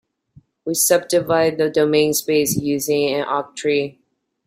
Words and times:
We 0.65 0.73
subdivide 0.73 1.59
the 1.59 1.69
domain 1.69 2.15
space 2.15 2.57
using 2.57 3.13
an 3.13 3.23
octree. 3.25 3.99